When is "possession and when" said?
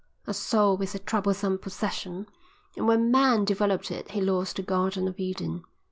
1.59-3.11